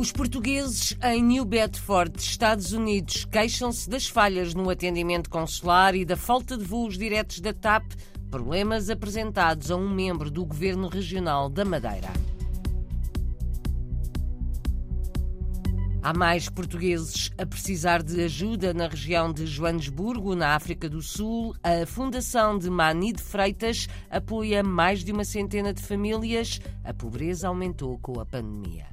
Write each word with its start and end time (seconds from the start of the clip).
Os 0.00 0.10
portugueses 0.10 0.96
em 1.02 1.22
New 1.22 1.44
Bedford, 1.44 2.18
Estados 2.18 2.72
Unidos, 2.72 3.26
queixam-se 3.26 3.90
das 3.90 4.06
falhas 4.06 4.54
no 4.54 4.70
atendimento 4.70 5.28
consular 5.28 5.94
e 5.94 6.06
da 6.06 6.16
falta 6.16 6.56
de 6.56 6.64
voos 6.64 6.96
diretos 6.96 7.38
da 7.40 7.52
TAP, 7.52 7.92
problemas 8.30 8.88
apresentados 8.88 9.70
a 9.70 9.76
um 9.76 9.90
membro 9.90 10.30
do 10.30 10.42
governo 10.46 10.88
regional 10.88 11.50
da 11.50 11.66
Madeira. 11.66 12.08
Há 16.02 16.14
mais 16.14 16.48
portugueses 16.48 17.30
a 17.36 17.44
precisar 17.44 18.02
de 18.02 18.22
ajuda 18.22 18.72
na 18.72 18.88
região 18.88 19.30
de 19.30 19.44
Joanesburgo, 19.44 20.34
na 20.34 20.54
África 20.54 20.88
do 20.88 21.02
Sul. 21.02 21.54
A 21.62 21.84
Fundação 21.84 22.56
de 22.56 22.70
Mani 22.70 23.12
de 23.12 23.22
Freitas 23.22 23.86
apoia 24.08 24.62
mais 24.62 25.04
de 25.04 25.12
uma 25.12 25.24
centena 25.24 25.74
de 25.74 25.82
famílias. 25.82 26.58
A 26.82 26.94
pobreza 26.94 27.48
aumentou 27.48 27.98
com 27.98 28.18
a 28.18 28.24
pandemia. 28.24 28.89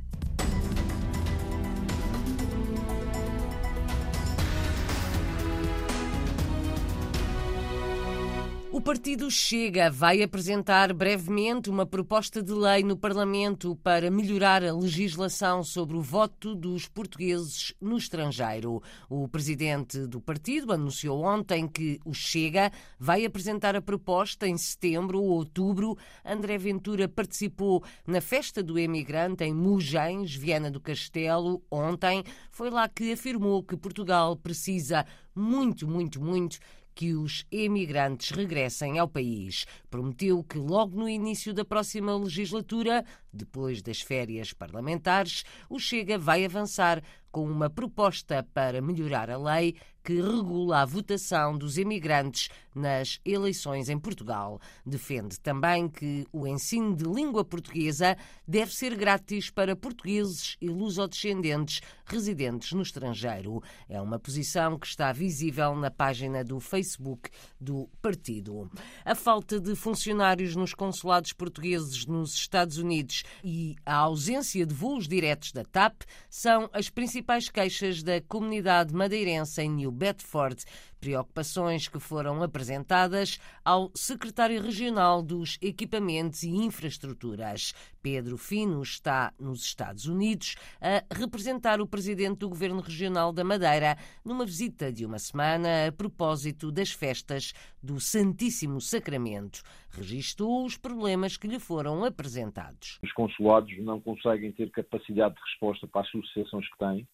O 8.77 8.81
partido 8.87 9.31
Chega 9.31 9.89
vai 9.89 10.21
apresentar 10.21 10.93
brevemente 10.93 11.67
uma 11.67 11.83
proposta 11.83 12.43
de 12.43 12.53
lei 12.53 12.83
no 12.83 12.95
Parlamento 12.95 13.75
para 13.77 14.11
melhorar 14.11 14.63
a 14.63 14.71
legislação 14.71 15.63
sobre 15.63 15.97
o 15.97 16.01
voto 16.01 16.53
dos 16.53 16.87
portugueses 16.87 17.73
no 17.81 17.97
estrangeiro. 17.97 18.79
O 19.09 19.27
presidente 19.27 20.05
do 20.05 20.21
partido 20.21 20.71
anunciou 20.71 21.23
ontem 21.23 21.67
que 21.67 21.99
o 22.05 22.13
Chega 22.13 22.71
vai 22.99 23.25
apresentar 23.25 23.75
a 23.75 23.81
proposta 23.81 24.47
em 24.47 24.55
setembro 24.55 25.23
ou 25.23 25.29
outubro. 25.29 25.97
André 26.23 26.59
Ventura 26.59 27.07
participou 27.07 27.83
na 28.05 28.21
festa 28.21 28.61
do 28.61 28.77
emigrante 28.77 29.43
em 29.43 29.55
Mugens, 29.55 30.35
Viana 30.35 30.69
do 30.69 30.79
Castelo, 30.79 31.63
ontem. 31.71 32.23
Foi 32.51 32.69
lá 32.69 32.87
que 32.87 33.11
afirmou 33.11 33.63
que 33.63 33.75
Portugal 33.75 34.35
precisa 34.35 35.03
muito, 35.33 35.87
muito, 35.87 36.21
muito 36.21 36.59
que 36.97 37.13
os 37.13 37.45
emigrantes 37.51 38.31
regressem 38.31 38.97
ao 38.97 39.07
país. 39.07 39.67
Prometeu 39.87 40.43
que 40.43 40.57
logo 40.57 40.97
no 40.97 41.07
início 41.07 41.53
da 41.53 41.63
próxima 41.63 42.17
legislatura, 42.17 43.05
depois 43.31 43.83
das 43.83 44.01
férias 44.01 44.51
parlamentares, 44.51 45.43
o 45.69 45.77
Chega 45.77 46.17
vai 46.17 46.43
avançar 46.43 47.03
com 47.31 47.49
uma 47.49 47.69
proposta 47.69 48.45
para 48.53 48.81
melhorar 48.81 49.29
a 49.29 49.37
lei 49.37 49.75
que 50.07 50.21
regula 50.21 50.83
a 50.83 50.85
votação 50.85 51.57
dos 51.57 51.77
emigrantes 51.77 52.47
nas 52.73 53.19
eleições 53.25 53.89
em 53.89 53.99
Portugal. 53.99 54.57
Defende 54.85 55.37
também 55.37 55.89
que 55.89 56.25
o 56.31 56.47
ensino 56.47 56.95
de 56.95 57.03
língua 57.03 57.43
portuguesa 57.43 58.15
deve 58.47 58.73
ser 58.73 58.95
grátis 58.95 59.49
para 59.49 59.75
portugueses 59.75 60.55
e 60.61 60.69
lusodescendentes 60.69 61.81
residentes 62.05 62.71
no 62.71 62.83
estrangeiro. 62.83 63.61
É 63.89 63.99
uma 63.99 64.17
posição 64.17 64.79
que 64.79 64.87
está 64.87 65.11
visível 65.11 65.75
na 65.75 65.91
página 65.91 66.41
do 66.41 66.57
Facebook 66.61 67.29
do 67.59 67.89
partido. 68.01 68.71
A 69.03 69.13
falta 69.13 69.59
de 69.59 69.75
funcionários 69.75 70.55
nos 70.55 70.73
consulados 70.73 71.33
portugueses 71.33 72.05
nos 72.05 72.33
Estados 72.33 72.77
Unidos 72.77 73.23
e 73.43 73.75
a 73.85 73.95
ausência 73.95 74.65
de 74.65 74.73
voos 74.73 75.05
diretos 75.05 75.51
da 75.51 75.65
TAP 75.65 76.03
são 76.29 76.69
as 76.71 76.89
principais 76.89 77.16
queixas 77.49 78.03
da 78.03 78.21
comunidade 78.21 78.93
madeirense 78.93 79.61
em 79.61 79.69
New 79.69 79.91
Bedford, 79.91 80.63
preocupações 80.99 81.87
que 81.87 81.99
foram 81.99 82.41
apresentadas 82.43 83.39
ao 83.63 83.91
secretário 83.95 84.61
regional 84.61 85.21
dos 85.21 85.57
Equipamentos 85.61 86.43
e 86.43 86.49
Infraestruturas. 86.49 87.73
Pedro 88.01 88.37
Fino 88.37 88.81
está 88.81 89.33
nos 89.39 89.63
Estados 89.63 90.05
Unidos 90.05 90.55
a 90.81 91.03
representar 91.13 91.81
o 91.81 91.87
presidente 91.87 92.39
do 92.39 92.49
governo 92.49 92.81
regional 92.81 93.33
da 93.33 93.43
Madeira 93.43 93.97
numa 94.23 94.45
visita 94.45 94.91
de 94.91 95.05
uma 95.05 95.19
semana 95.19 95.87
a 95.87 95.91
propósito 95.91 96.71
das 96.71 96.91
festas 96.91 97.53
do 97.81 97.99
Santíssimo 97.99 98.79
Sacramento. 98.79 99.61
Registou 99.89 100.65
os 100.65 100.77
problemas 100.77 101.37
que 101.37 101.47
lhe 101.47 101.59
foram 101.59 102.03
apresentados. 102.03 102.99
Os 103.03 103.11
consulados 103.13 103.77
não 103.79 103.99
conseguem 103.99 104.51
ter 104.51 104.71
capacidade 104.71 105.35
de 105.35 105.41
resposta 105.41 105.87
para 105.87 106.01
as 106.01 106.09
sucessões 106.09 106.69
que 106.69 106.77
têm 106.77 107.07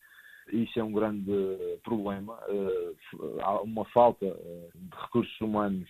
isso 0.51 0.79
é 0.79 0.83
um 0.83 0.91
grande 0.91 1.31
problema. 1.83 2.37
Eh, 2.47 2.93
há 3.41 3.61
uma 3.61 3.85
falta 3.85 4.25
eh, 4.25 4.69
de 4.75 4.97
recursos 5.01 5.41
humanos 5.41 5.87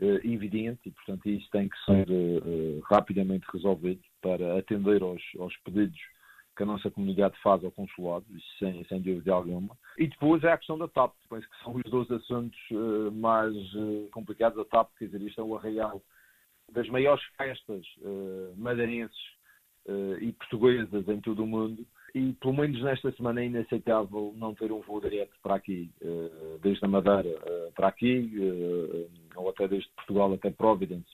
eh, 0.00 0.20
evidente 0.24 0.80
e, 0.86 0.90
portanto, 0.90 1.28
isso 1.28 1.48
tem 1.50 1.68
que 1.68 1.76
ser 1.84 2.06
rapidamente 2.84 3.46
resolvido 3.52 4.02
para 4.20 4.58
atender 4.58 5.02
aos, 5.02 5.22
aos 5.38 5.56
pedidos 5.58 6.00
que 6.56 6.62
a 6.62 6.66
nossa 6.66 6.90
comunidade 6.90 7.34
faz 7.42 7.64
ao 7.64 7.70
consulado, 7.70 8.26
sem, 8.58 8.84
sem 8.84 9.00
dúvida 9.00 9.32
alguma. 9.32 9.76
E 9.96 10.06
depois 10.06 10.44
é 10.44 10.52
a 10.52 10.58
questão 10.58 10.76
da 10.76 10.86
TAP, 10.86 11.14
penso 11.30 11.48
que 11.48 11.64
são 11.64 11.74
os 11.76 11.90
dois 11.90 12.10
assuntos 12.10 12.60
mais 13.14 13.54
complicados. 14.12 14.58
A 14.58 14.64
TAP, 14.66 14.90
quer 14.98 15.06
dizer, 15.06 15.22
isto 15.22 15.40
é 15.40 15.44
o 15.44 15.56
arraial 15.56 16.02
das 16.70 16.86
maiores 16.90 17.24
festas 17.38 17.86
madeirenses 18.58 19.16
e 20.20 20.30
portuguesas 20.32 21.08
em 21.08 21.22
todo 21.22 21.42
o 21.42 21.46
mundo 21.46 21.86
e 22.14 22.32
pelo 22.34 22.54
menos 22.54 22.82
nesta 22.82 23.10
semana 23.12 23.40
é 23.40 23.46
inaceitável 23.46 24.34
não 24.36 24.54
ter 24.54 24.70
um 24.70 24.80
voo 24.80 25.00
direto 25.00 25.32
para 25.42 25.54
aqui, 25.54 25.90
eh, 26.02 26.58
desde 26.62 26.84
a 26.84 26.88
Madeira 26.88 27.28
eh, 27.28 27.70
para 27.74 27.88
aqui, 27.88 28.30
eh, 28.38 29.06
ou 29.34 29.48
até 29.48 29.66
desde 29.66 29.88
Portugal 29.96 30.34
até 30.34 30.50
Providence. 30.50 31.06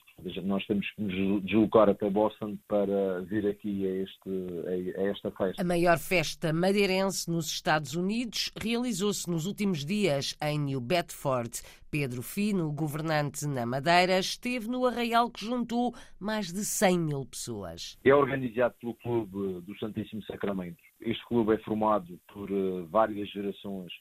Nós 0.43 0.65
temos 0.67 0.89
que 0.91 1.01
nos 1.01 1.43
deslocar 1.43 1.87
até 1.87 2.09
Boston 2.09 2.57
para 2.67 3.21
vir 3.21 3.47
aqui 3.47 3.87
a, 3.87 4.03
este, 4.03 4.97
a 4.97 5.03
esta 5.03 5.31
festa. 5.31 5.61
A 5.61 5.65
maior 5.65 5.97
festa 5.97 6.51
madeirense 6.51 7.31
nos 7.31 7.47
Estados 7.47 7.95
Unidos 7.95 8.51
realizou-se 8.61 9.29
nos 9.29 9.45
últimos 9.45 9.85
dias 9.85 10.35
em 10.41 10.59
New 10.59 10.81
Bedford. 10.81 11.61
Pedro 11.89 12.21
Fino, 12.21 12.71
governante 12.71 13.47
na 13.47 13.65
Madeira, 13.65 14.19
esteve 14.19 14.67
no 14.67 14.85
arraial 14.85 15.31
que 15.31 15.43
juntou 15.43 15.95
mais 16.19 16.51
de 16.51 16.63
100 16.63 16.99
mil 16.99 17.25
pessoas. 17.25 17.97
É 18.03 18.13
organizado 18.13 18.75
pelo 18.79 18.93
Clube 18.95 19.61
do 19.61 19.77
Santíssimo 19.79 20.21
Sacramento. 20.23 20.88
Este 21.01 21.25
clube 21.25 21.53
é 21.53 21.57
formado 21.59 22.19
por 22.27 22.49
uh, 22.51 22.85
várias 22.87 23.29
gerações 23.29 23.91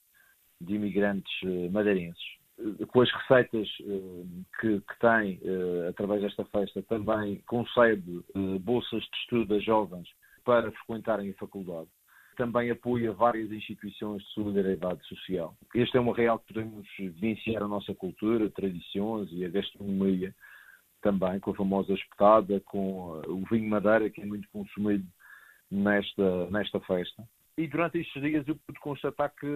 de 0.60 0.74
imigrantes 0.74 1.32
uh, 1.42 1.70
madeirenses. 1.70 2.22
Uh, 2.58 2.86
com 2.88 3.00
as 3.00 3.10
receitas 3.12 3.68
que, 4.60 4.80
que 4.80 4.98
tem 5.00 5.40
através 5.88 6.22
desta 6.22 6.44
festa, 6.46 6.82
também 6.82 7.40
concede 7.46 8.24
bolsas 8.60 9.02
de 9.02 9.16
estudo 9.18 9.54
a 9.54 9.58
jovens 9.60 10.08
para 10.44 10.72
frequentarem 10.72 11.30
a 11.30 11.34
faculdade 11.34 11.88
também 12.36 12.70
apoia 12.70 13.12
várias 13.12 13.50
instituições 13.50 14.22
de 14.22 14.28
solidariedade 14.28 15.04
social. 15.08 15.56
Este 15.74 15.96
é 15.96 16.00
um 16.00 16.12
real 16.12 16.38
que 16.38 16.54
podemos 16.54 16.86
vivenciar 16.96 17.64
a 17.64 17.68
nossa 17.68 17.92
cultura, 17.96 18.48
tradições 18.48 19.28
e 19.32 19.44
a 19.44 19.48
gastronomia 19.48 20.32
também, 21.02 21.40
com 21.40 21.50
a 21.50 21.54
famosa 21.54 21.92
espetada, 21.92 22.60
com 22.60 23.20
o 23.26 23.44
vinho 23.50 23.68
madeira, 23.68 24.08
que 24.08 24.22
é 24.22 24.24
muito 24.24 24.48
consumido 24.50 25.04
nesta, 25.70 26.50
nesta 26.50 26.80
festa. 26.80 27.22
E 27.56 27.66
durante 27.66 27.98
estes 27.98 28.22
dias 28.22 28.46
eu 28.46 28.54
pude 28.54 28.78
constatar 28.78 29.34
que, 29.34 29.46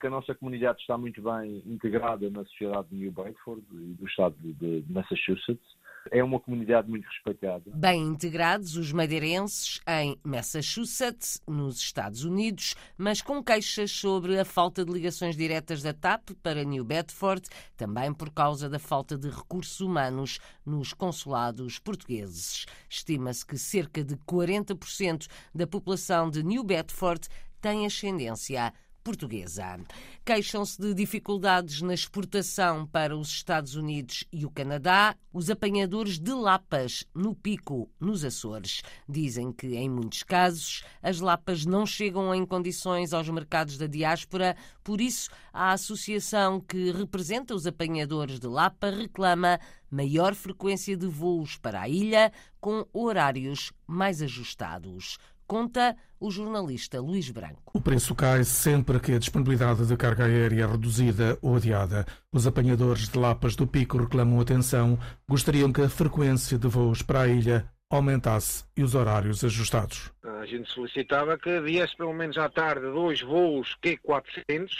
que, 0.00 0.06
a 0.06 0.10
nossa 0.10 0.34
comunidade 0.34 0.80
está 0.80 0.96
muito 0.96 1.20
bem 1.20 1.62
integrada 1.66 2.30
na 2.30 2.44
sociedade 2.46 2.88
de 2.88 2.96
New 2.96 3.12
Bedford 3.12 3.62
e 3.72 3.94
do 3.94 4.06
estado 4.06 4.34
de, 4.40 4.54
de 4.54 4.92
Massachusetts 4.92 5.79
é 6.10 6.22
uma 6.22 6.40
comunidade 6.40 6.88
muito 6.88 7.06
respeitada. 7.06 7.62
Bem 7.74 8.02
integrados 8.02 8.76
os 8.76 8.92
madeirenses 8.92 9.80
em 9.86 10.18
Massachusetts, 10.24 11.40
nos 11.46 11.78
Estados 11.78 12.24
Unidos, 12.24 12.74
mas 12.98 13.22
com 13.22 13.42
queixas 13.42 13.90
sobre 13.90 14.38
a 14.38 14.44
falta 14.44 14.84
de 14.84 14.92
ligações 14.92 15.36
diretas 15.36 15.82
da 15.82 15.92
TAP 15.92 16.30
para 16.42 16.64
New 16.64 16.84
Bedford, 16.84 17.42
também 17.76 18.12
por 18.12 18.30
causa 18.30 18.68
da 18.68 18.78
falta 18.78 19.16
de 19.16 19.28
recursos 19.28 19.80
humanos 19.80 20.38
nos 20.66 20.92
consulados 20.92 21.78
portugueses. 21.78 22.66
Estima-se 22.88 23.46
que 23.46 23.56
cerca 23.56 24.02
de 24.02 24.16
40% 24.16 25.26
da 25.54 25.66
população 25.66 26.28
de 26.28 26.42
New 26.42 26.64
Bedford 26.64 27.28
tem 27.60 27.86
ascendência 27.86 28.72
portuguesa. 29.02 29.80
Queixam-se 30.24 30.80
de 30.80 30.94
dificuldades 30.94 31.80
na 31.82 31.94
exportação 31.94 32.86
para 32.86 33.16
os 33.16 33.28
Estados 33.28 33.74
Unidos 33.74 34.24
e 34.32 34.44
o 34.44 34.50
Canadá 34.50 35.16
os 35.32 35.48
apanhadores 35.48 36.18
de 36.18 36.32
lapas 36.32 37.04
no 37.14 37.34
Pico, 37.34 37.90
nos 38.00 38.24
Açores. 38.24 38.82
Dizem 39.08 39.52
que, 39.52 39.76
em 39.76 39.88
muitos 39.88 40.22
casos, 40.22 40.82
as 41.02 41.20
lapas 41.20 41.64
não 41.64 41.86
chegam 41.86 42.34
em 42.34 42.44
condições 42.44 43.12
aos 43.12 43.28
mercados 43.28 43.78
da 43.78 43.86
diáspora, 43.86 44.56
por 44.82 45.00
isso 45.00 45.30
a 45.52 45.72
associação 45.72 46.60
que 46.60 46.90
representa 46.90 47.54
os 47.54 47.66
apanhadores 47.66 48.38
de 48.38 48.46
lapa 48.46 48.90
reclama 48.90 49.60
maior 49.90 50.34
frequência 50.34 50.96
de 50.96 51.06
voos 51.06 51.56
para 51.56 51.82
a 51.82 51.88
ilha 51.88 52.32
com 52.60 52.86
horários 52.92 53.72
mais 53.86 54.22
ajustados 54.22 55.18
conta 55.50 55.96
o 56.20 56.30
jornalista 56.30 57.00
Luís 57.00 57.28
Branco. 57.28 57.72
O 57.74 57.80
preço 57.80 58.14
cai 58.14 58.44
sempre 58.44 59.00
que 59.00 59.14
a 59.14 59.18
disponibilidade 59.18 59.84
de 59.84 59.96
carga 59.96 60.26
aérea 60.26 60.62
é 60.62 60.66
reduzida 60.66 61.36
ou 61.42 61.56
adiada. 61.56 62.06
Os 62.32 62.46
apanhadores 62.46 63.08
de 63.08 63.18
lapas 63.18 63.56
do 63.56 63.66
Pico 63.66 63.98
reclamam 63.98 64.40
atenção, 64.40 64.96
gostariam 65.28 65.72
que 65.72 65.82
a 65.82 65.88
frequência 65.88 66.56
de 66.56 66.68
voos 66.68 67.02
para 67.02 67.22
a 67.22 67.26
ilha 67.28 67.68
aumentasse 67.90 68.64
e 68.76 68.84
os 68.84 68.94
horários 68.94 69.42
ajustados. 69.42 70.12
A 70.22 70.46
gente 70.46 70.70
solicitava 70.70 71.36
que 71.36 71.60
viesse 71.60 71.96
pelo 71.96 72.14
menos 72.14 72.38
à 72.38 72.48
tarde 72.48 72.82
dois 72.82 73.20
voos 73.20 73.76
Q400 73.82 74.70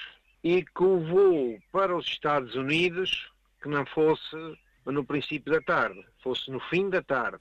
e 0.45 0.63
que 0.63 0.85
o 0.85 1.01
voo 1.01 1.59
para 1.73 1.97
os 1.97 2.07
Estados 2.07 2.55
Unidos 2.55 3.29
que 3.61 3.69
não 3.69 3.85
fosse 3.87 4.37
no 4.87 5.05
princípio 5.05 5.53
da 5.53 5.61
tarde, 5.61 6.01
fosse 6.23 6.49
no 6.49 6.61
fim 6.61 6.89
da 6.89 7.03
tarde, 7.03 7.41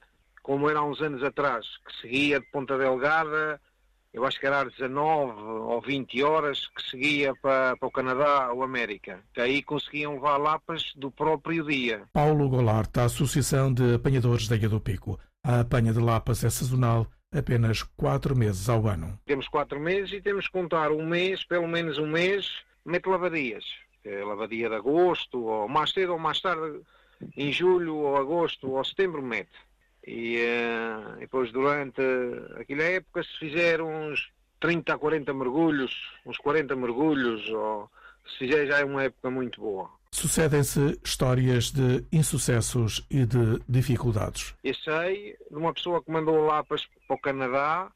como 0.50 0.68
era 0.68 0.80
há 0.80 0.84
uns 0.84 1.00
anos 1.00 1.22
atrás, 1.22 1.64
que 1.86 2.02
seguia 2.02 2.40
de 2.40 2.46
Ponta 2.48 2.76
Delgada, 2.76 3.62
eu 4.12 4.26
acho 4.26 4.40
que 4.40 4.48
era 4.48 4.62
às 4.62 4.74
19 4.74 5.40
ou 5.40 5.80
20 5.80 6.24
horas, 6.24 6.66
que 6.76 6.82
seguia 6.90 7.36
para, 7.36 7.78
para 7.78 7.88
o 7.88 7.92
Canadá 7.92 8.52
ou 8.52 8.64
América, 8.64 9.20
que 9.32 9.42
aí 9.42 9.62
conseguiam 9.62 10.16
levar 10.16 10.38
lapas 10.38 10.92
do 10.96 11.12
próprio 11.12 11.64
dia. 11.64 12.02
Paulo 12.12 12.50
Goulart, 12.50 12.92
da 12.92 13.04
Associação 13.04 13.72
de 13.72 13.94
Apanhadores 13.94 14.48
da 14.48 14.56
Ilha 14.56 14.70
do 14.70 14.82
Pico. 14.82 15.20
A 15.44 15.60
apanha 15.60 15.94
de 15.94 16.00
lapas 16.00 16.44
é 16.44 16.50
sazonal, 16.50 17.06
apenas 17.32 17.84
quatro 17.84 18.36
meses 18.36 18.68
ao 18.70 18.88
ano. 18.88 19.20
Temos 19.28 19.48
quatro 19.48 19.80
meses 19.80 20.14
e 20.14 20.20
temos 20.20 20.48
que 20.48 20.52
contar 20.52 20.92
um 20.92 21.06
mês, 21.06 21.44
pelo 21.44 21.68
menos 21.68 22.00
um 22.00 22.08
mês, 22.08 22.50
mete 22.84 23.06
lavadias. 23.06 23.66
É 24.04 24.24
lavadia 24.24 24.68
de 24.68 24.74
agosto, 24.74 25.44
ou 25.44 25.68
mais 25.68 25.92
cedo 25.92 26.14
ou 26.14 26.18
mais 26.18 26.42
tarde, 26.42 26.82
em 27.38 27.52
julho 27.52 27.98
ou 27.98 28.18
agosto 28.18 28.72
ou 28.72 28.84
setembro 28.84 29.22
mete. 29.22 29.69
E 30.12 30.38
uh, 30.38 31.20
depois 31.20 31.52
durante 31.52 32.02
aquela 32.60 32.82
época 32.82 33.22
se 33.22 33.38
fizer 33.38 33.80
uns 33.80 34.32
30 34.60 34.92
a 34.92 34.98
40 34.98 35.32
mergulhos, 35.36 35.94
uns 36.26 36.36
40 36.40 36.76
mergulhos, 36.76 37.48
ou 37.52 37.88
se 38.28 38.40
fizer 38.40 38.66
já 38.66 38.80
é 38.80 38.84
uma 38.84 39.04
época 39.04 39.30
muito 39.30 39.62
boa. 39.62 39.88
Sucedem-se 40.12 41.00
histórias 41.06 41.70
de 41.70 42.04
insucessos 42.12 43.06
e 43.12 43.24
de 43.24 43.62
dificuldades. 43.70 44.56
Eu 44.64 44.74
sei 44.74 45.38
de 45.48 45.56
uma 45.56 45.72
pessoa 45.72 46.02
que 46.02 46.10
mandou 46.10 46.44
lá 46.44 46.64
para 46.64 46.80
o 47.08 47.18
Canadá 47.20 47.92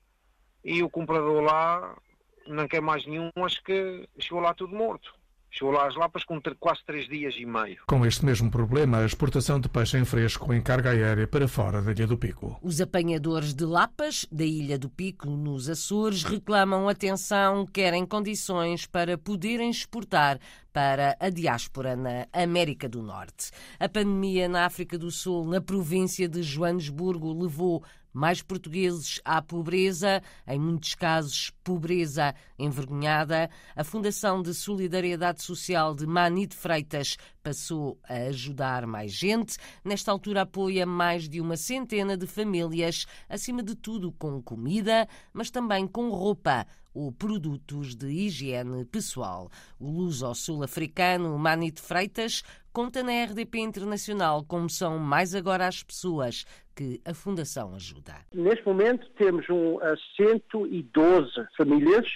e 0.64 0.84
o 0.84 0.92
comprador 0.92 1.42
lá 1.42 1.98
não 2.46 2.68
quer 2.68 2.82
mais 2.82 3.08
nenhum, 3.08 3.32
acho 3.38 3.64
que 3.64 4.08
chegou 4.20 4.40
lá 4.40 4.54
tudo 4.54 4.76
morto. 4.76 5.16
Chegou 5.56 5.72
lá 5.72 5.88
às 5.88 5.96
Lapas 5.96 6.24
com 6.24 6.42
quase 6.60 6.84
três 6.84 7.08
dias 7.08 7.36
e 7.38 7.46
meio. 7.46 7.78
Com 7.86 8.04
este 8.04 8.26
mesmo 8.26 8.50
problema, 8.50 8.98
a 8.98 9.06
exportação 9.06 9.60
de 9.60 9.70
peixe 9.70 10.00
em 10.00 10.04
fresco 10.04 10.52
em 10.52 10.60
carga 10.60 10.90
aérea 10.90 11.28
para 11.28 11.48
fora 11.48 11.80
da 11.80 11.92
Ilha 11.92 12.08
do 12.08 12.18
Pico. 12.18 12.58
Os 12.60 12.82
apanhadores 12.82 13.54
de 13.54 13.64
Lapas, 13.64 14.26
da 14.32 14.44
Ilha 14.44 14.80
do 14.80 14.90
Pico, 14.90 15.30
nos 15.30 15.70
Açores, 15.70 16.24
reclamam 16.24 16.90
atenção, 16.90 17.68
querem 17.68 18.04
condições 18.04 18.88
para 18.88 19.16
poderem 19.16 19.70
exportar 19.70 20.40
para 20.74 21.16
a 21.20 21.30
diáspora 21.30 21.96
na 21.96 22.26
América 22.34 22.90
do 22.90 23.04
Norte. 23.04 23.52
A 23.80 23.88
pandemia 23.88 24.50
na 24.50 24.66
África 24.66 24.98
do 24.98 25.12
Sul, 25.12 25.46
na 25.46 25.62
província 25.62 26.28
de 26.28 26.42
Joanesburgo, 26.42 27.32
levou 27.32 27.84
mais 28.14 28.42
portugueses 28.42 29.20
à 29.26 29.42
pobreza, 29.42 30.22
em 30.48 30.60
muitos 30.60 30.94
casos, 30.96 31.52
pobreza 31.64 32.36
envergonhada. 32.58 33.50
A 33.76 33.84
Fundação 33.84 34.42
de 34.42 34.54
Solidariedade 34.54 35.42
Social 35.42 35.96
de 35.96 36.06
Manite 36.06 36.56
Freitas 36.56 37.18
passou 37.42 38.00
a 38.08 38.14
ajudar 38.28 38.86
mais 38.86 39.12
gente. 39.12 39.58
Nesta 39.84 40.12
altura, 40.12 40.42
apoia 40.42 40.86
mais 40.86 41.28
de 41.28 41.42
uma 41.42 41.58
centena 41.58 42.16
de 42.16 42.28
famílias, 42.28 43.06
acima 43.28 43.64
de 43.64 43.76
tudo 43.76 44.12
com 44.12 44.42
comida, 44.42 45.08
mas 45.34 45.50
também 45.50 45.88
com 45.88 46.10
roupa 46.10 46.66
ou 46.94 47.12
produtos 47.12 47.96
de 47.96 48.08
higiene 48.08 48.86
pessoal. 48.86 49.50
O 49.80 49.90
luso-sul-africano 49.90 51.38
Manit 51.40 51.82
Freitas 51.82 52.44
conta 52.74 53.04
na 53.04 53.24
RDP 53.24 53.60
Internacional 53.60 54.44
como 54.44 54.68
são 54.68 54.98
mais 54.98 55.36
agora 55.36 55.68
as 55.68 55.84
pessoas 55.84 56.44
que 56.76 57.00
a 57.06 57.14
Fundação 57.14 57.76
ajuda. 57.76 58.16
Neste 58.34 58.66
momento 58.66 59.08
temos 59.12 59.48
um, 59.48 59.78
112 60.18 61.32
famílias 61.56 62.08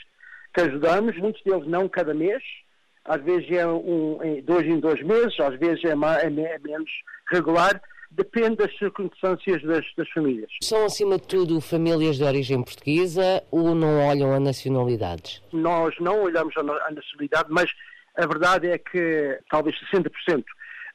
que 0.54 0.62
ajudamos, 0.62 1.16
muitos 1.18 1.44
deles 1.44 1.68
não 1.68 1.88
cada 1.88 2.14
mês, 2.14 2.42
às 3.06 3.22
vezes 3.24 3.50
é 3.52 3.68
um, 3.68 4.18
dois 4.44 4.66
em 4.66 4.80
dois 4.80 5.02
meses, 5.04 5.40
às 5.40 5.58
vezes 5.60 5.84
é, 5.86 5.94
mais, 5.94 6.24
é 6.24 6.30
menos 6.30 6.90
regular, 7.32 7.80
depende 8.10 8.56
das 8.58 8.76
circunstâncias 8.78 9.62
das, 9.62 9.86
das, 9.96 10.10
famílias. 10.10 10.50
São, 10.64 10.86
acima 10.86 11.18
de 11.18 11.28
tudo, 11.28 11.62
famílias 11.62 12.18
de 12.18 12.24
origem 12.24 12.64
portuguesa 12.64 13.44
ou 13.52 13.76
não 13.76 14.08
olham 14.08 14.34
a 14.34 14.40
nacionalidades? 14.40 15.44
Nós 15.54 15.94
não 16.00 16.24
olhamos 16.24 16.56
a, 16.58 16.62
a 16.62 16.92
nacionalidade, 16.92 17.48
mas 17.50 17.70
a 18.18 18.26
verdade 18.26 18.68
é 18.68 18.78
que 18.78 19.40
talvez 19.50 19.76
60% 19.94 20.44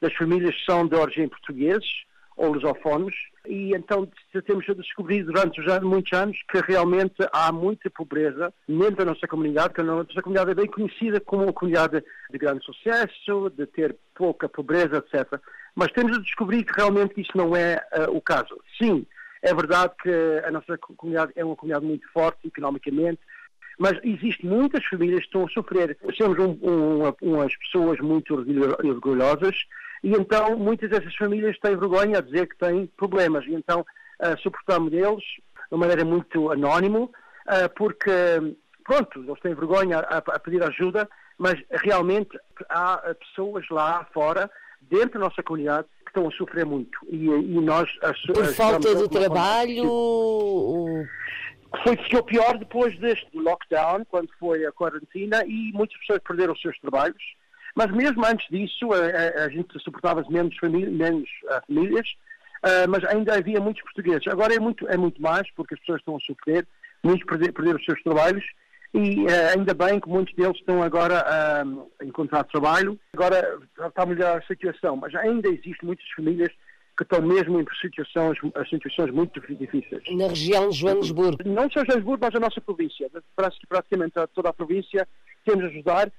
das 0.00 0.12
famílias 0.14 0.54
são 0.64 0.86
de 0.86 0.96
origem 0.96 1.28
portugueses 1.28 2.02
ou 2.36 2.52
lusófonos, 2.52 3.14
e 3.46 3.74
então 3.74 4.08
temos 4.46 4.64
descobrido 4.66 5.32
durante 5.32 5.60
os 5.60 5.66
anos, 5.69 5.88
muitos 5.88 6.12
anos 6.19 6.38
que 6.50 6.60
realmente 6.60 7.14
há 7.32 7.52
muita 7.52 7.90
pobreza 7.90 8.52
dentro 8.66 8.96
da 8.96 9.04
nossa 9.04 9.26
comunidade, 9.28 9.74
que 9.74 9.80
a 9.80 9.84
nossa 9.84 10.22
comunidade 10.22 10.50
é 10.50 10.54
bem 10.54 10.66
conhecida 10.66 11.20
como 11.20 11.44
uma 11.44 11.52
comunidade 11.52 12.02
de 12.30 12.38
grande 12.38 12.64
sucesso, 12.64 13.50
de 13.50 13.66
ter 13.66 13.96
pouca 14.14 14.48
pobreza, 14.48 14.98
etc. 14.98 15.38
Mas 15.74 15.92
temos 15.92 16.16
de 16.16 16.24
descobrir 16.24 16.64
que 16.64 16.72
realmente 16.74 17.20
isso 17.20 17.32
não 17.36 17.54
é 17.54 17.76
uh, 17.92 18.16
o 18.16 18.20
caso. 18.20 18.58
Sim, 18.80 19.06
é 19.42 19.52
verdade 19.52 19.92
que 20.02 20.42
a 20.44 20.50
nossa 20.50 20.78
comunidade 20.78 21.32
é 21.36 21.44
uma 21.44 21.56
comunidade 21.56 21.84
muito 21.84 22.08
forte 22.12 22.46
economicamente, 22.46 23.20
mas 23.82 23.99
existem 24.05 24.49
muitas 24.49 24.84
famílias 24.84 25.23
que 25.23 25.26
estão 25.26 25.44
a 25.44 25.49
sofrer. 25.49 25.99
Temos 26.17 26.38
um, 26.38 26.56
um, 26.62 27.12
umas 27.20 27.52
pessoas 27.56 27.99
muito 27.99 28.32
orgulhosas 28.32 29.56
e 30.05 30.12
então 30.12 30.56
muitas 30.56 30.88
dessas 30.88 31.12
famílias 31.17 31.58
têm 31.58 31.76
vergonha 31.76 32.19
a 32.19 32.20
dizer 32.20 32.46
que 32.46 32.56
têm 32.56 32.87
problemas. 32.96 33.44
E 33.44 33.52
então 33.52 33.81
uh, 33.81 34.40
suportamos 34.40 34.93
eles 34.93 35.25
de 35.25 35.73
uma 35.73 35.79
maneira 35.79 36.05
muito 36.05 36.52
anónima, 36.52 37.00
uh, 37.00 37.11
porque, 37.75 38.12
pronto, 38.84 39.19
eles 39.19 39.40
têm 39.40 39.52
vergonha 39.52 39.99
a, 39.99 40.19
a, 40.19 40.38
pedir 40.38 40.62
ajuda, 40.62 41.08
mas 41.37 41.61
realmente 41.69 42.38
há 42.69 42.99
pessoas 43.19 43.69
lá 43.69 44.06
fora, 44.14 44.49
dentro 44.82 45.19
da 45.19 45.26
nossa 45.26 45.43
comunidade, 45.43 45.88
que 46.05 46.11
estão 46.11 46.29
a 46.29 46.31
sofrer 46.31 46.64
muito. 46.64 46.96
E, 47.11 47.26
e 47.26 47.61
nós... 47.61 47.90
As, 48.00 48.20
Por 48.26 48.44
as, 48.44 48.55
falta 48.55 48.94
de 48.94 49.08
trabalho... 49.08 51.05
Foi, 51.82 51.96
ficou 51.96 52.22
pior 52.22 52.58
depois 52.58 52.98
deste 52.98 53.28
lockdown, 53.34 54.04
quando 54.04 54.28
foi 54.38 54.64
a 54.66 54.72
quarentena, 54.72 55.42
e 55.46 55.72
muitas 55.72 55.98
pessoas 55.98 56.20
perderam 56.22 56.52
os 56.52 56.60
seus 56.60 56.78
trabalhos 56.80 57.22
mas 57.74 57.90
mesmo 57.90 58.24
antes 58.24 58.46
disso, 58.48 58.93
a, 58.93 59.43
a, 59.43 59.44
a 59.46 59.48
gente 59.48 59.79
suportava 59.81 60.22
menos, 60.29 60.55
menos 60.62 61.29
uh, 61.44 61.67
famílias, 61.67 62.08
uh, 62.64 62.88
mas 62.88 63.05
ainda 63.05 63.34
havia 63.34 63.60
muitos 63.60 63.82
portugueses. 63.82 64.26
Agora 64.29 64.55
é 64.55 64.60
muito, 64.60 64.86
é 64.88 64.96
muito 64.96 65.20
mais, 65.20 65.50
porque 65.52 65.74
as 65.74 65.81
pessoas 65.81 66.00
estão 66.00 66.17
a 66.17 66.20
sofrer, 66.20 66.67
muitos 67.02 67.24
perder, 67.24 67.52
perderam 67.52 67.79
os 67.79 67.84
seus 67.84 68.02
trabalhos, 68.02 68.44
e 68.93 69.24
uh, 69.24 69.56
ainda 69.56 69.72
bem 69.72 69.98
que 69.98 70.08
muitos 70.08 70.34
deles 70.34 70.58
estão 70.58 70.82
agora 70.82 71.24
a 71.26 72.05
encontrar 72.05 72.44
trabalho. 72.44 72.98
Agora 73.14 73.58
está 73.88 74.02
a 74.02 74.06
melhorar 74.06 74.38
a 74.38 74.43
situação, 74.43 74.96
mas 74.96 75.14
ainda 75.14 75.48
existem 75.48 75.84
muitas 75.84 76.08
famílias 76.10 76.52
que 76.96 77.05
estão 77.05 77.22
mesmo 77.22 77.61
em 77.61 77.65
situações, 77.81 78.39
situações 78.69 79.11
muito 79.11 79.41
difíceis. 79.41 80.03
Na 80.11 80.29
região 80.29 80.69
de 80.69 80.77
Joanesburgo? 80.77 81.39
Não 81.49 81.70
só 81.70 81.84
Joanesburgo, 81.84 82.19
mas 82.20 82.34
a 82.34 82.41
nossa 82.41 82.61
província. 82.61 83.11
Praticamente 83.69 84.15
toda 84.34 84.51
a 84.51 84.53
província 84.53 85.08
temos 85.44 85.65
a 85.65 85.69
ajudar 85.69 86.13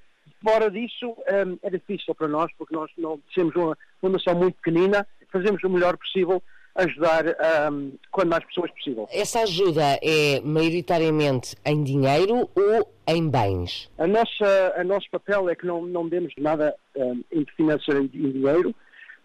Fora 0.44 0.70
disso, 0.70 1.12
um, 1.12 1.58
é 1.64 1.70
difícil 1.70 2.14
para 2.14 2.28
nós, 2.28 2.52
porque 2.58 2.76
nós 2.76 2.92
não 2.98 3.20
temos 3.34 3.56
uma 3.56 3.78
fundação 4.02 4.36
muito 4.36 4.56
pequenina, 4.56 5.08
fazemos 5.32 5.64
o 5.64 5.70
melhor 5.70 5.98
possível 5.98 6.44
ajudar 6.76 7.24
um, 7.72 7.94
quanto 8.12 8.28
mais 8.28 8.44
pessoas 8.46 8.72
possível. 8.72 9.08
Essa 9.12 9.42
ajuda 9.42 10.00
é 10.02 10.42
maioritariamente 10.42 11.56
em 11.66 11.84
dinheiro 11.84 12.50
ou 12.56 12.94
em 13.08 13.30
bens? 13.30 13.90
A 13.98 14.08
nossa, 14.08 14.74
a 14.76 14.84
nosso 14.84 15.10
papel 15.10 15.50
é 15.50 15.56
que 15.56 15.66
não, 15.66 15.86
não 15.86 16.10
demos 16.10 16.34
nada 16.38 16.76
um, 16.96 17.24
em 17.32 17.46
financeiro 17.56 18.04
em 18.04 18.08
dinheiro, 18.08 18.76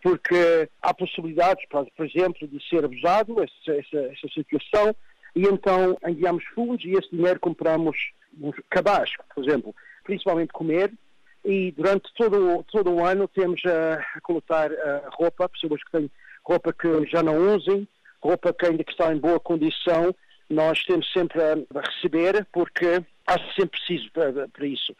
porque 0.02 0.68
há 0.82 0.94
possibilidades, 0.94 1.64
por 1.68 2.06
exemplo, 2.06 2.46
de 2.46 2.62
ser 2.68 2.84
abusado, 2.84 3.42
essa, 3.42 3.78
essa, 3.78 3.98
essa 3.98 4.28
situação, 4.32 4.94
e 5.34 5.42
então 5.42 5.96
enviamos 6.06 6.44
fundos 6.54 6.84
e 6.84 6.92
esse 6.92 7.10
dinheiro 7.10 7.40
compramos 7.40 7.96
um 8.40 8.52
cabaz, 8.70 9.10
por 9.34 9.44
exemplo, 9.44 9.74
principalmente 10.04 10.52
comer, 10.52 10.92
e 11.44 11.72
durante 11.72 12.12
todo, 12.14 12.64
todo 12.64 12.90
o 12.92 13.04
ano 13.04 13.28
temos 13.28 13.62
a, 13.64 13.94
a 14.16 14.20
coletar 14.20 14.70
a 14.72 15.08
roupa, 15.12 15.48
pessoas 15.48 15.82
que 15.84 15.90
têm 15.90 16.10
roupa 16.44 16.72
que 16.72 17.06
já 17.06 17.22
não 17.22 17.54
usem, 17.54 17.86
roupa 18.20 18.52
que 18.52 18.66
ainda 18.66 18.84
está 18.88 19.12
em 19.12 19.18
boa 19.18 19.38
condição, 19.38 20.14
nós 20.48 20.82
temos 20.84 21.10
sempre 21.12 21.40
a, 21.42 21.52
a 21.74 21.80
receber 21.80 22.46
porque 22.52 23.02
há 23.26 23.38
sempre 23.54 23.78
preciso 23.78 24.10
para, 24.12 24.48
para 24.48 24.66
isso. 24.66 24.94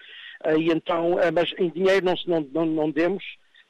E 0.57 0.71
então, 0.71 1.17
mas 1.35 1.52
em 1.59 1.71
dinheiro 1.71 2.07
não, 2.07 2.14
não, 2.26 2.49
não, 2.52 2.67
não 2.67 2.90
demos, 2.90 3.25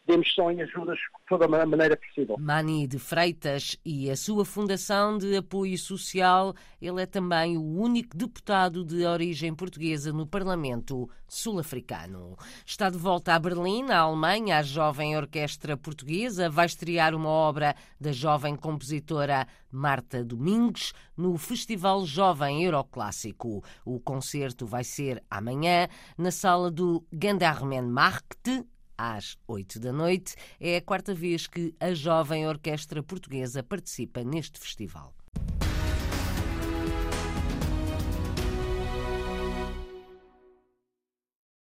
demos 0.09 0.33
só 0.35 0.51
em 0.51 0.63
ajudas 0.63 0.97
de 0.97 1.05
toda 1.29 1.45
a 1.45 1.67
maneira 1.67 1.97
possível. 1.97 2.37
Mani 2.39 2.87
de 2.87 2.99
Freitas 2.99 3.77
e 3.85 4.11
a 4.11 4.17
sua 4.17 4.45
Fundação 4.45 5.19
de 5.19 5.37
Apoio 5.37 5.77
Social, 5.77 6.55
ele 6.81 7.03
é 7.03 7.07
também 7.07 7.59
o 7.59 7.63
único 7.63 8.17
deputado 8.17 8.85
de 8.85 9.05
origem 9.05 9.55
portuguesa 9.55 10.11
no 10.11 10.27
Parlamento 10.27 11.09
sul-africano. 11.29 12.37
Está 12.65 12.89
de 12.89 12.97
volta 12.97 13.35
a 13.35 13.39
Berlim, 13.39 13.83
na 13.83 13.99
Alemanha, 13.99 14.59
a 14.59 14.63
jovem 14.63 15.15
orquestra 15.15 15.77
portuguesa 15.77 16.49
vai 16.49 16.65
estrear 16.65 17.15
uma 17.15 17.29
obra 17.29 17.77
da 18.01 18.11
jovem 18.11 18.57
compositora 18.57 19.47
Marta 19.71 20.25
Domingos 20.25 20.95
no 21.15 21.37
Festival 21.37 22.07
Jovem 22.07 22.65
Euroclássico. 22.65 23.63
O 23.85 24.01
concerto 24.01 24.65
vai 24.65 24.85
ser 24.85 25.23
amanhã 25.31 25.87
na 26.17 26.31
sala 26.31 26.71
do 26.71 27.05
Gendarmenmarkt, 27.13 28.65
às 28.99 29.39
8 29.47 29.79
da 29.79 29.93
noite. 29.93 30.35
É 30.61 30.77
a 30.77 30.83
quarta 30.83 31.15
vez 31.15 31.47
que 31.47 31.73
a 31.79 31.95
jovem 31.95 32.47
orquestra 32.49 33.03
portuguesa 33.03 33.63
participa 33.63 34.25
neste 34.25 34.59
festival. 34.59 35.15